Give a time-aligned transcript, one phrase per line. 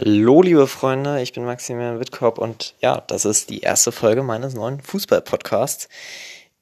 [0.00, 4.54] Hallo, liebe Freunde, ich bin Maximilian Wittkorb und ja, das ist die erste Folge meines
[4.54, 5.88] neuen Fußball-Podcasts.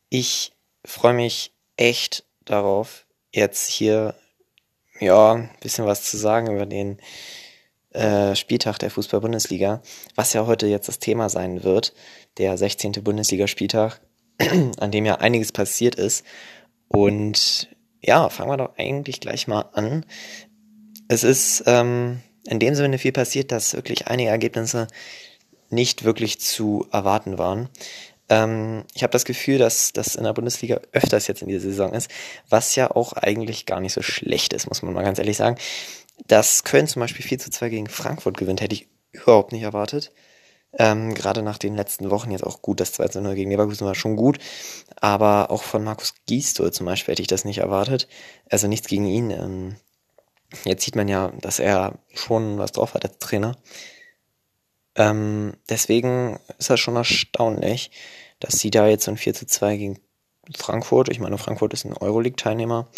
[0.08, 0.52] Ich
[0.86, 4.14] freue mich echt darauf, jetzt hier
[5.00, 6.96] ja ein bisschen was zu sagen über den
[7.90, 9.82] äh, Spieltag der Fußball-Bundesliga,
[10.14, 11.92] was ja heute jetzt das Thema sein wird,
[12.38, 12.92] der 16.
[12.92, 14.00] Bundesligaspieltag,
[14.78, 16.24] an dem ja einiges passiert ist.
[16.88, 17.68] Und
[18.00, 20.06] ja, fangen wir doch eigentlich gleich mal an.
[21.08, 24.86] Es ist ähm, in dem Sinne viel passiert, dass wirklich einige Ergebnisse
[25.70, 27.68] nicht wirklich zu erwarten waren.
[28.28, 31.92] Ähm, ich habe das Gefühl, dass das in der Bundesliga öfters jetzt in dieser Saison
[31.92, 32.10] ist,
[32.48, 35.56] was ja auch eigentlich gar nicht so schlecht ist, muss man mal ganz ehrlich sagen.
[36.26, 40.12] Dass Köln zum Beispiel 4 zu 2 gegen Frankfurt gewinnt, hätte ich überhaupt nicht erwartet.
[40.78, 42.80] Ähm, Gerade nach den letzten Wochen jetzt auch gut.
[42.80, 44.38] Das 2 zu 0 gegen Leverkusen war schon gut.
[45.00, 48.08] Aber auch von Markus Gisdol zum Beispiel hätte ich das nicht erwartet.
[48.50, 49.30] Also nichts gegen ihn.
[49.30, 49.76] Ähm,
[50.64, 53.56] Jetzt sieht man ja, dass er schon was drauf hat als Trainer.
[54.94, 57.90] Ähm, deswegen ist das schon erstaunlich,
[58.40, 60.00] dass sie da jetzt so ein 4 zu 2 gegen
[60.56, 62.88] Frankfurt, ich meine, Frankfurt ist ein Euroleague-Teilnehmer,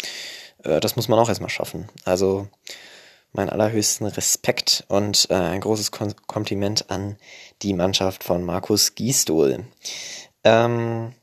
[0.63, 1.89] äh, das muss man auch erstmal schaffen.
[2.05, 2.47] Also
[3.31, 7.17] meinen allerhöchsten Respekt und äh, ein großes Kom Kompliment an
[7.61, 9.65] die Mannschaft von Markus Giesdohl.
[10.43, 11.13] Ähm,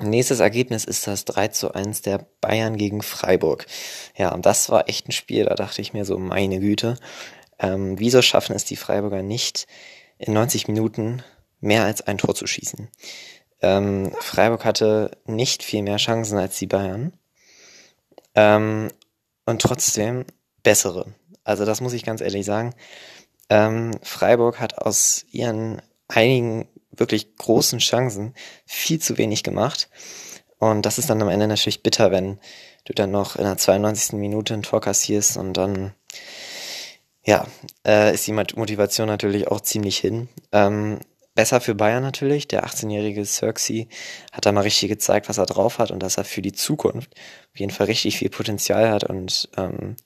[0.00, 3.66] Nächstes Ergebnis ist das 3 zu 1 der Bayern gegen Freiburg.
[4.16, 6.98] Ja, und das war echt ein Spiel, da dachte ich mir so, meine Güte,
[7.60, 9.66] ähm, wieso schaffen es die Freiburger nicht,
[10.18, 11.22] in 90 Minuten
[11.60, 12.88] mehr als ein Tor zu schießen?
[13.62, 17.12] Ähm, Freiburg hatte nicht viel mehr Chancen als die Bayern
[18.34, 18.90] ähm,
[19.46, 20.24] und trotzdem
[20.62, 21.14] bessere.
[21.44, 22.74] Also das muss ich ganz ehrlich sagen.
[23.48, 28.34] Ähm, Freiburg hat aus ihren einigen wirklich großen Chancen
[28.66, 29.88] viel zu wenig gemacht.
[30.58, 32.38] Und das ist dann am Ende natürlich bitter, wenn
[32.84, 34.14] du dann noch in der 92.
[34.14, 35.94] Minute ein Tor kassierst und dann,
[37.24, 37.46] ja,
[37.86, 40.28] äh, ist die Motivation natürlich auch ziemlich hin.
[40.52, 41.00] Ähm,
[41.34, 42.48] besser für Bayern natürlich.
[42.48, 43.88] Der 18-jährige Cirksey
[44.32, 47.12] hat da mal richtig gezeigt, was er drauf hat und dass er für die Zukunft
[47.52, 49.96] auf jeden Fall richtig viel Potenzial hat und ähm,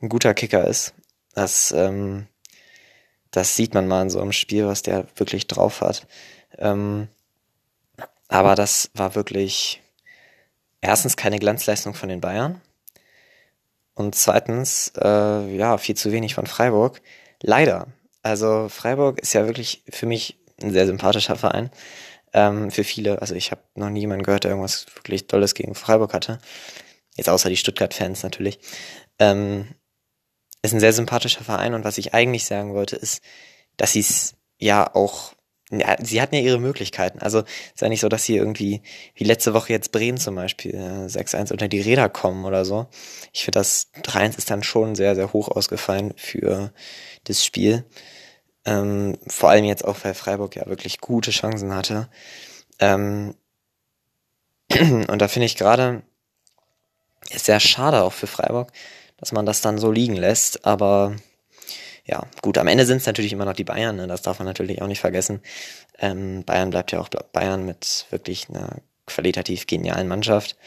[0.00, 0.94] ein guter Kicker ist.
[1.34, 2.26] Das ähm,
[3.34, 6.06] das sieht man mal in so einem Spiel, was der wirklich drauf hat.
[6.58, 7.08] Ähm,
[8.28, 9.82] aber das war wirklich
[10.80, 12.60] erstens keine Glanzleistung von den Bayern
[13.94, 17.00] und zweitens äh, ja viel zu wenig von Freiburg.
[17.42, 17.88] Leider.
[18.22, 21.70] Also Freiburg ist ja wirklich für mich ein sehr sympathischer Verein.
[22.32, 25.74] Ähm, für viele, also ich habe noch nie jemanden gehört, der irgendwas wirklich Tolles gegen
[25.74, 26.38] Freiburg hatte.
[27.16, 28.58] Jetzt außer die Stuttgart-Fans natürlich.
[29.18, 29.68] Ähm,
[30.64, 33.22] ist ein sehr sympathischer Verein und was ich eigentlich sagen wollte, ist,
[33.76, 35.34] dass sie es ja auch,
[35.70, 37.18] ja, sie hatten ja ihre Möglichkeiten.
[37.18, 38.82] Also es ist ja nicht so, dass sie irgendwie,
[39.14, 42.86] wie letzte Woche jetzt Bremen zum Beispiel, 6-1 unter die Räder kommen oder so.
[43.32, 46.72] Ich finde, das 3-1 ist dann schon sehr, sehr hoch ausgefallen für
[47.24, 47.84] das Spiel.
[48.64, 52.08] Ähm, vor allem jetzt auch, weil Freiburg ja wirklich gute Chancen hatte.
[52.78, 53.34] Ähm,
[54.70, 56.02] und da finde ich gerade,
[57.30, 58.72] sehr schade auch für Freiburg,
[59.24, 60.66] dass man das dann so liegen lässt.
[60.66, 61.16] Aber
[62.04, 64.06] ja, gut, am Ende sind es natürlich immer noch die Bayern, ne?
[64.06, 65.40] das darf man natürlich auch nicht vergessen.
[65.98, 70.58] Ähm, Bayern bleibt ja auch Bayern mit wirklich einer qualitativ genialen Mannschaft.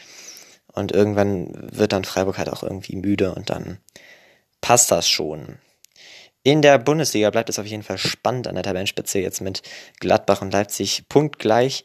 [0.72, 3.78] Und irgendwann wird dann Freiburg halt auch irgendwie müde und dann
[4.60, 5.58] passt das schon.
[6.42, 9.62] In der Bundesliga bleibt es auf jeden Fall spannend an der Tabellenspitze jetzt mit
[10.00, 11.84] Gladbach und Leipzig punktgleich.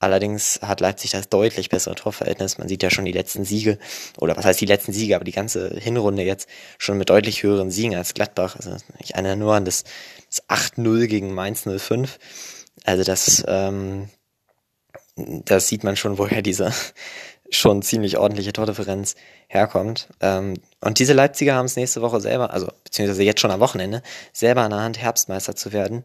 [0.00, 2.58] Allerdings hat Leipzig das deutlich bessere Torverhältnis.
[2.58, 3.78] Man sieht ja schon die letzten Siege,
[4.18, 6.48] oder was heißt die letzten Siege, aber die ganze Hinrunde jetzt
[6.78, 8.56] schon mit deutlich höheren Siegen als Gladbach.
[8.56, 9.84] Also ich erinnere nur an das,
[10.28, 12.18] das 8-0 gegen Mainz 05.
[12.84, 14.08] Also das, ähm,
[15.16, 16.72] das sieht man schon, woher diese
[17.50, 19.16] schon ziemlich ordentliche Tordifferenz
[19.48, 20.08] herkommt.
[20.20, 24.02] Ähm, und diese Leipziger haben es nächste Woche selber, also beziehungsweise jetzt schon am Wochenende,
[24.32, 26.04] selber an der Hand Herbstmeister zu werden.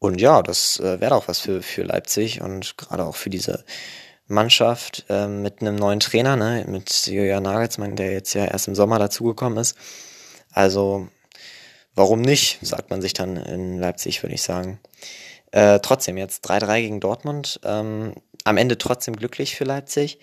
[0.00, 3.64] Und ja, das äh, wäre auch was für, für Leipzig und gerade auch für diese
[4.26, 8.74] Mannschaft äh, mit einem neuen Trainer, ne, mit Julian Nagelsmann, der jetzt ja erst im
[8.74, 9.76] Sommer dazugekommen ist.
[10.52, 11.08] Also,
[11.94, 14.80] warum nicht, sagt man sich dann in Leipzig, würde ich sagen.
[15.52, 17.60] Äh, trotzdem jetzt 3-3 gegen Dortmund.
[17.64, 18.14] Ähm,
[18.44, 20.18] am Ende trotzdem glücklich für Leipzig,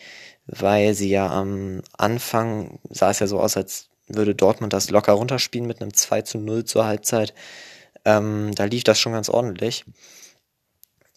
[0.48, 5.14] weil sie ja am Anfang sah es ja so aus, als würde Dortmund das locker
[5.14, 7.36] runterspielen mit einem 2 zu 0 zur Halbzeit.
[8.08, 9.84] Ähm, da lief das schon ganz ordentlich.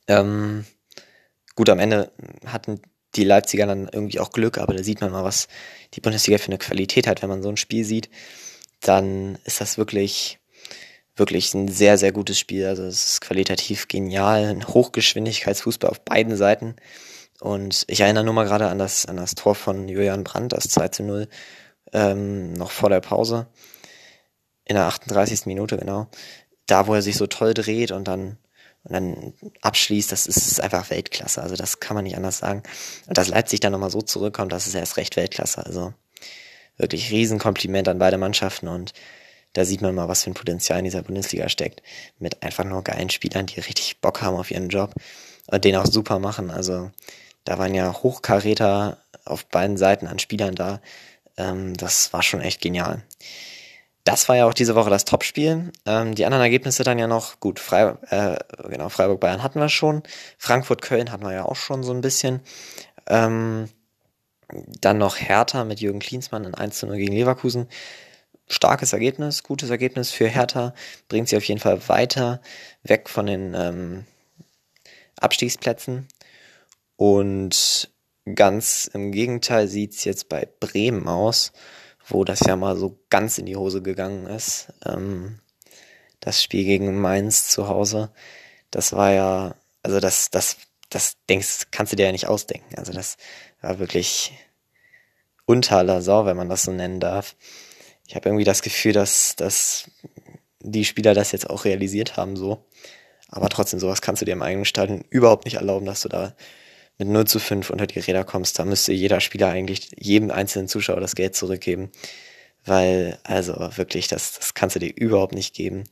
[0.08, 0.64] Ähm,
[1.54, 2.10] gut, am Ende
[2.44, 2.82] hatten
[3.14, 5.46] die Leipziger dann irgendwie auch Glück, aber da sieht man mal, was
[5.94, 7.22] die Bundesliga für eine Qualität hat.
[7.22, 8.10] Wenn man so ein Spiel sieht,
[8.80, 10.40] dann ist das wirklich,
[11.14, 12.66] wirklich ein sehr, sehr gutes Spiel.
[12.66, 16.74] Also es ist qualitativ genial, ein Hochgeschwindigkeitsfußball auf beiden Seiten.
[17.40, 20.64] Und ich erinnere nur mal gerade an das, an das Tor von Julian Brandt, das
[20.64, 21.28] 2 zu 0,
[21.92, 23.46] ähm, noch vor der Pause
[24.64, 25.46] in der 38.
[25.46, 26.08] Minute, genau.
[26.70, 28.38] Da, wo er sich so toll dreht und dann,
[28.84, 31.42] und dann abschließt, das ist einfach Weltklasse.
[31.42, 32.62] Also das kann man nicht anders sagen.
[33.06, 35.64] Und dass Leipzig dann nochmal so zurückkommt, das ist erst recht Weltklasse.
[35.64, 35.92] Also
[36.76, 38.92] wirklich Riesenkompliment an beide Mannschaften und
[39.52, 41.82] da sieht man mal, was für ein Potenzial in dieser Bundesliga steckt.
[42.18, 44.94] Mit einfach nur geilen Spielern, die richtig Bock haben auf ihren Job
[45.48, 46.50] und den auch super machen.
[46.50, 46.90] Also
[47.44, 50.80] da waren ja Hochkaräter auf beiden Seiten an Spielern da.
[51.36, 53.02] Ähm, das war schon echt genial.
[54.04, 55.72] Das war ja auch diese Woche das Topspiel.
[55.86, 58.36] Ähm, die anderen Ergebnisse dann ja noch, gut, Frei, äh,
[58.68, 60.02] genau, Freiburg-Bayern hatten wir schon.
[60.38, 62.40] Frankfurt-Köln hatten wir ja auch schon so ein bisschen.
[63.06, 63.68] Ähm,
[64.80, 67.68] dann noch Hertha mit Jürgen Klinsmann in 1 zu 0 gegen Leverkusen
[68.50, 70.74] starkes Ergebnis, gutes Ergebnis für Hertha,
[71.08, 72.42] bringt sie auf jeden Fall weiter
[72.82, 74.04] weg von den ähm,
[75.18, 76.08] Abstiegsplätzen.
[76.96, 77.90] Und
[78.34, 81.52] ganz im Gegenteil sieht es jetzt bei Bremen aus,
[82.10, 84.72] wo das ja mal so ganz in die Hose gegangen ist.
[84.84, 85.40] Ähm,
[86.20, 88.10] das Spiel gegen Mainz zu Hause,
[88.70, 90.56] das war ja, also das, das,
[90.90, 92.76] das denkst, kannst du dir ja nicht ausdenken.
[92.76, 93.16] Also das
[93.62, 94.32] war wirklich
[95.46, 97.34] unter aller Sau, wenn man das so nennen darf
[98.10, 99.88] ich habe irgendwie das Gefühl, dass, dass
[100.58, 102.66] die Spieler das jetzt auch realisiert haben so.
[103.28, 106.34] Aber trotzdem, sowas kannst du dir im eigenen Stadion überhaupt nicht erlauben, dass du da
[107.00, 108.58] mit 0 zu 5 unter die Räder kommst.
[108.58, 111.90] Da müsste jeder Spieler eigentlich jedem einzelnen Zuschauer das Geld zurückgeben.
[112.66, 115.84] Weil, also wirklich, das, das kannst du dir überhaupt nicht geben.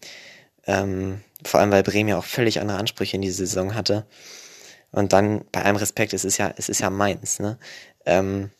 [0.67, 4.07] Ähm, vor allem, weil Bremen ja auch völlig andere Ansprüche in diese Saison hatte.
[4.93, 7.59] Und dann, bei allem Respekt, es ist ja, es ist ja Mainz, ne?
[8.05, 8.51] Ähm,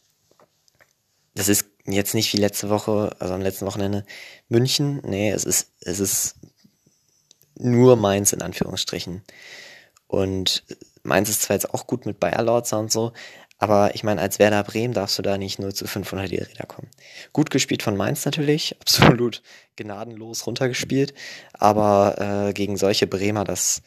[1.35, 4.07] das ist jetzt nicht wie letzte Woche, also am letzten Wochenende
[4.49, 5.03] München.
[5.05, 6.37] Nee, es ist, es ist
[7.57, 9.23] nur Mainz in Anführungsstrichen.
[10.07, 10.65] Und
[11.09, 13.13] Mainz ist zwar jetzt auch gut mit Bayer Lorzer und so,
[13.59, 16.67] aber ich meine, als Werder Bremen darfst du da nicht nur zu 500 die Räder
[16.67, 16.89] kommen.
[17.33, 19.43] Gut gespielt von Mainz natürlich, absolut
[19.77, 21.15] gnadenlos runtergespielt,
[21.53, 23.83] aber äh, gegen solche Bremer, das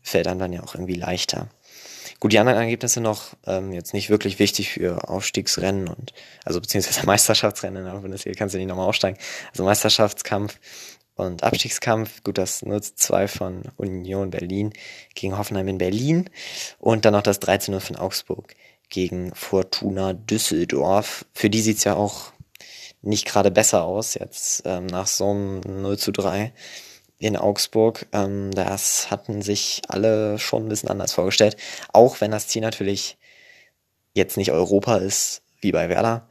[0.00, 1.50] fällt einem dann ja auch irgendwie leichter.
[2.20, 6.12] Gut, die anderen Ergebnisse noch ähm, jetzt nicht wirklich wichtig für Aufstiegsrennen und
[6.44, 9.18] also beziehungsweise Meisterschaftsrennen in der Bundesliga kannst du nicht nochmal aufsteigen.
[9.50, 10.58] Also Meisterschaftskampf
[11.18, 14.72] und Abstiegskampf, gut, das 0 2 von Union Berlin
[15.14, 16.30] gegen Hoffenheim in Berlin
[16.78, 18.54] und dann noch das 13-0 von Augsburg
[18.88, 21.26] gegen Fortuna Düsseldorf.
[21.34, 22.32] Für die sieht's ja auch
[23.02, 26.52] nicht gerade besser aus, jetzt ähm, nach so einem 0 zu 3
[27.18, 28.06] in Augsburg.
[28.12, 31.56] Ähm, das hatten sich alle schon ein bisschen anders vorgestellt.
[31.92, 33.18] Auch wenn das Ziel natürlich
[34.14, 36.28] jetzt nicht Europa ist, wie bei Werder,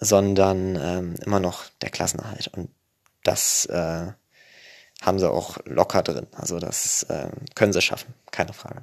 [0.00, 2.48] sondern ähm, immer noch der Klassenerhalt.
[2.48, 2.70] Und
[3.28, 4.06] das äh,
[5.02, 6.26] haben sie auch locker drin.
[6.32, 8.82] Also das äh, können sie schaffen, keine Frage.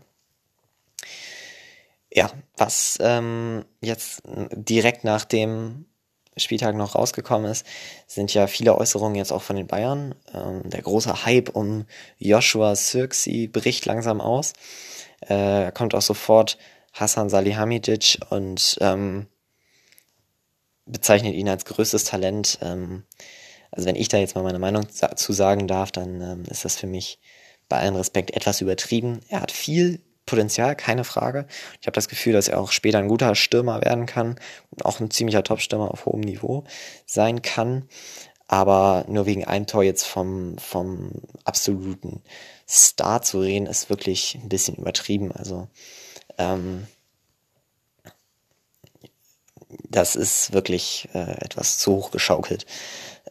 [2.11, 4.21] Ja, was ähm, jetzt
[4.53, 5.85] direkt nach dem
[6.37, 7.65] Spieltag noch rausgekommen ist,
[8.07, 10.13] sind ja viele Äußerungen jetzt auch von den Bayern.
[10.33, 11.85] Ähm, der große Hype um
[12.17, 14.53] Joshua Sirksi bricht langsam aus.
[15.21, 16.57] Äh, kommt auch sofort
[16.93, 19.27] Hassan Salihamidzic und ähm,
[20.85, 22.59] bezeichnet ihn als größtes Talent.
[22.61, 23.03] Ähm,
[23.75, 26.77] also wenn ich da jetzt mal meine Meinung zu sagen darf, dann ähm, ist das
[26.77, 27.19] für mich
[27.67, 29.19] bei allem Respekt etwas übertrieben.
[29.27, 31.45] Er hat viel Potenzial, keine Frage.
[31.81, 34.39] Ich habe das Gefühl, dass er auch später ein guter Stürmer werden kann
[34.71, 36.63] und auch ein ziemlicher Top-Stürmer auf hohem Niveau
[37.05, 37.87] sein kann.
[38.47, 41.11] Aber nur wegen einem Tor jetzt vom, vom
[41.43, 42.21] absoluten
[42.67, 45.31] Star zu reden, ist wirklich ein bisschen übertrieben.
[45.31, 45.67] Also
[46.37, 46.87] ähm,
[49.89, 52.65] das ist wirklich äh, etwas zu hoch geschaukelt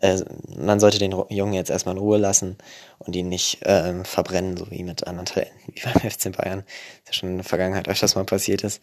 [0.04, 0.22] äh,
[0.54, 2.58] man sollte den Jungen jetzt erstmal in Ruhe lassen
[2.98, 6.64] und ihn nicht äh, verbrennen, so wie mit anderen Talenten, wie beim FC Bayern,
[7.04, 8.82] das ja schon in der Vergangenheit öfters mal passiert ist.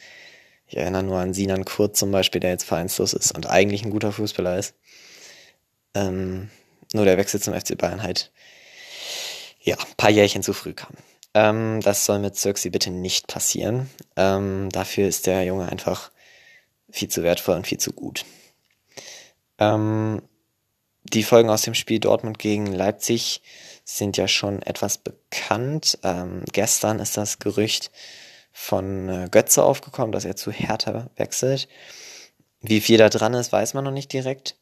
[0.66, 3.92] Ich erinnere nur an Sinan Kurt zum Beispiel, der jetzt vereinslos ist und eigentlich ein
[3.92, 4.74] guter Fußballer ist.
[5.94, 6.50] Ähm,
[6.94, 8.32] nur der Wechsel zum FC Bayern halt,
[9.62, 10.94] ja, ein paar Jährchen zu früh kam.
[11.34, 13.90] Ähm, das soll mit Zirksi bitte nicht passieren.
[14.16, 16.10] Ähm, dafür ist der Junge einfach
[16.90, 18.26] viel zu wertvoll und viel zu gut.
[19.60, 20.22] Ähm,
[21.04, 23.42] die Folgen aus dem Spiel Dortmund gegen Leipzig
[23.84, 25.98] sind ja schon etwas bekannt.
[26.04, 27.92] Ähm, gestern ist das Gerücht
[28.52, 31.68] von äh, Götze aufgekommen, dass er zu Hertha wechselt.
[32.62, 34.56] Wie viel da dran ist, weiß man noch nicht direkt.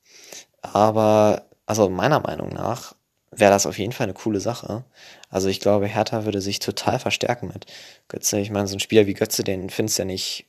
[0.62, 2.96] Aber, also meiner Meinung nach,
[3.32, 4.84] wäre das auf jeden Fall eine coole Sache.
[5.30, 7.66] Also ich glaube, Hertha würde sich total verstärken mit
[8.08, 8.40] Götze.
[8.40, 10.46] Ich meine, so ein Spieler wie Götze, den findest du ja nicht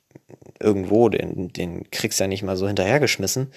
[0.58, 3.52] irgendwo, den, den kriegst du ja nicht mal so hinterhergeschmissen.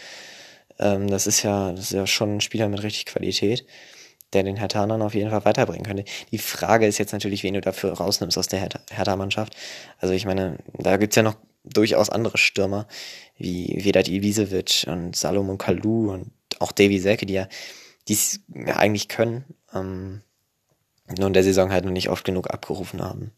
[0.79, 3.65] Ähm, das ist ja, das ist ja schon ein Spieler mit richtig Qualität,
[4.33, 6.05] der den Herthanern auf jeden Fall weiterbringen könnte.
[6.31, 9.55] Die Frage ist jetzt natürlich, wen du dafür rausnimmst aus der Hertha-Mannschaft.
[9.99, 12.87] Also ich meine, da gibt's ja noch durchaus andere Stürmer,
[13.37, 17.47] wie Vedat Ibisevic und Salomon Kalou und auch Davy Selke, die ja
[18.07, 20.21] die es ja, eigentlich können, ähm,
[21.17, 23.31] nur in der Saison halt noch nicht oft genug abgerufen haben.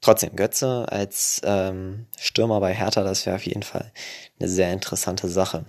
[0.00, 3.92] Trotzdem, Götze als ähm, Stürmer bei Hertha, das wäre auf jeden Fall
[4.38, 5.64] eine sehr interessante Sache.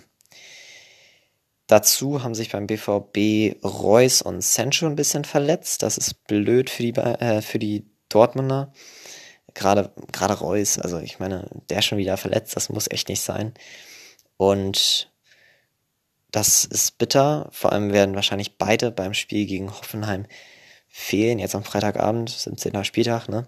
[1.70, 5.84] Dazu haben sich beim BVB Reus und Sancho ein bisschen verletzt.
[5.84, 8.74] Das ist blöd für die, äh, für die Dortmunder.
[9.54, 13.54] Gerade, gerade Reus, also ich meine, der schon wieder verletzt, das muss echt nicht sein.
[14.36, 15.12] Und
[16.32, 17.50] das ist bitter.
[17.52, 20.26] Vor allem werden wahrscheinlich beide beim Spiel gegen Hoffenheim
[20.88, 21.38] fehlen.
[21.38, 22.84] Jetzt am Freitagabend, 17.
[22.84, 23.46] Spieltag, ne?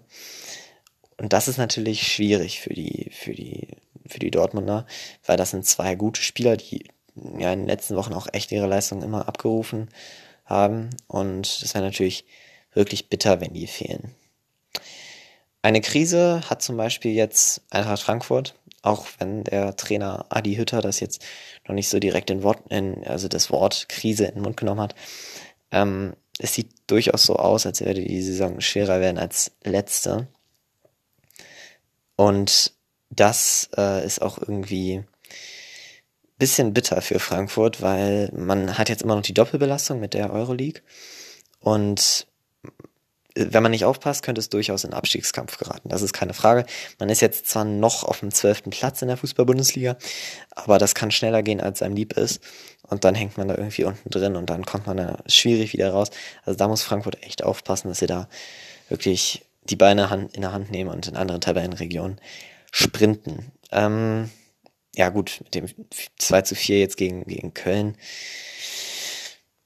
[1.16, 4.86] Und das ist natürlich schwierig für die, für die, für die Dortmunder,
[5.26, 8.66] weil das sind zwei gute Spieler, die ja in den letzten Wochen auch echt ihre
[8.66, 9.88] Leistung immer abgerufen
[10.44, 10.90] haben.
[11.06, 12.24] Und das wäre natürlich
[12.72, 14.14] wirklich bitter, wenn die fehlen.
[15.62, 20.98] Eine Krise hat zum Beispiel jetzt Eintracht Frankfurt, auch wenn der Trainer Adi Hütter das
[20.98, 21.24] jetzt
[21.68, 24.80] noch nicht so direkt in Wort, in, also das Wort Krise in den Mund genommen
[24.80, 24.96] hat.
[25.70, 30.26] Ähm, es sieht durchaus so aus, als würde die Saison schwerer werden als letzte.
[32.16, 32.72] Und
[33.10, 35.04] das äh, ist auch irgendwie
[36.42, 40.82] bisschen bitter für Frankfurt, weil man hat jetzt immer noch die Doppelbelastung mit der Euroleague
[41.60, 42.26] und
[43.36, 45.88] wenn man nicht aufpasst, könnte es durchaus in Abstiegskampf geraten.
[45.88, 46.66] Das ist keine Frage.
[46.98, 49.96] Man ist jetzt zwar noch auf dem zwölften Platz in der Fußball-Bundesliga,
[50.50, 52.42] aber das kann schneller gehen, als einem lieb ist.
[52.82, 55.92] Und dann hängt man da irgendwie unten drin und dann kommt man da schwierig wieder
[55.92, 56.10] raus.
[56.44, 58.28] Also da muss Frankfurt echt aufpassen, dass sie da
[58.88, 62.20] wirklich die Beine in der Hand nehmen und in anderen Tabellenregionen
[62.72, 63.52] sprinten.
[63.70, 64.28] Ähm,
[64.94, 65.66] ja gut, mit dem
[66.18, 67.96] 2 zu 4 jetzt gegen, gegen Köln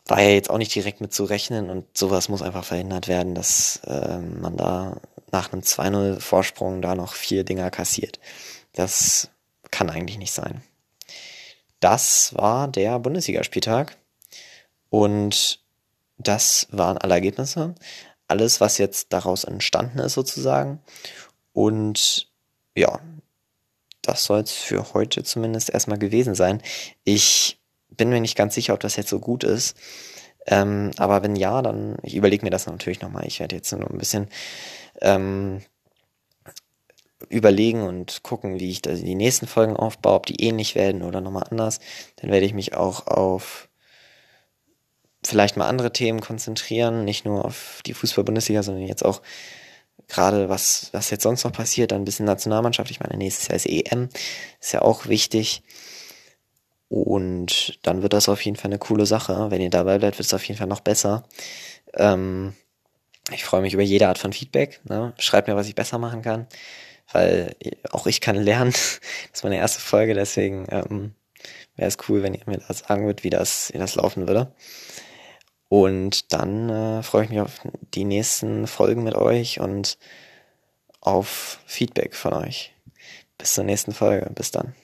[0.07, 3.35] war ja jetzt auch nicht direkt mit zu rechnen und sowas muss einfach verhindert werden,
[3.35, 5.01] dass äh, man da
[5.33, 8.21] nach einem 2-0 Vorsprung da noch vier Dinger kassiert.
[8.73, 9.31] Das
[9.71, 10.63] kann eigentlich nicht sein.
[11.81, 13.97] Das war der Bundesligaspieltag
[14.91, 15.61] und
[16.19, 17.75] das waren alle Ergebnisse.
[18.29, 20.81] Alles, was jetzt daraus entstanden ist sozusagen.
[21.53, 22.29] Und
[22.75, 23.01] ja,
[24.07, 26.63] das soll es für heute zumindest erstmal gewesen sein.
[27.05, 27.59] Ich
[27.89, 29.77] bin mir nicht ganz sicher, ob das jetzt so gut ist.
[30.47, 33.27] Ähm, aber wenn ja, dann ich überlege mir das natürlich nochmal.
[33.27, 34.29] Ich werde jetzt nur ein bisschen
[35.01, 35.63] ähm,
[37.29, 41.21] überlegen und gucken, wie ich da die nächsten Folgen aufbaue, ob die ähnlich werden oder
[41.21, 41.81] nochmal anders.
[42.17, 43.69] Dann werde ich mich auch auf
[45.25, 49.23] vielleicht mal andere Themen konzentrieren, nicht nur auf die Fußball-Bundesliga, sondern jetzt auch
[50.09, 52.91] gerade was, was jetzt sonst noch passiert, dann ein bisschen Nationalmannschaft.
[52.91, 54.09] Ich meine, nächstes Jahr ist EM,
[54.61, 55.63] ist ja auch wichtig.
[56.89, 59.51] Und dann wird das auf jeden Fall eine coole Sache.
[59.51, 61.25] Wenn ihr dabei bleibt, wird es auf jeden Fall noch besser.
[61.95, 62.55] Ähm,
[63.33, 64.81] ich freue mich über jede Art von Feedback.
[64.85, 65.13] Ne?
[65.19, 66.47] Schreibt mir, was ich besser machen kann.
[67.13, 67.57] Weil
[67.91, 68.71] auch ich kann lernen.
[69.31, 71.15] das ist meine erste Folge, deswegen ähm,
[71.77, 74.53] wäre es cool, wenn ihr mir das sagen würdet, wie das, wie das laufen würde.
[75.69, 77.61] Und dann äh, freue ich mich auf
[77.95, 79.99] die nächsten Folgen mit euch und
[81.01, 82.73] auf Feedback von euch.
[83.39, 84.31] Bis zur nächsten Folge.
[84.35, 84.75] Bis dann.